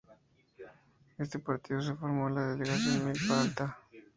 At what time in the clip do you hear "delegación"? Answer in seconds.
2.55-3.05